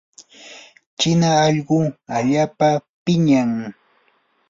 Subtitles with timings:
[0.99, 1.79] china allquu
[2.15, 2.69] allaapa
[3.03, 3.51] piñam.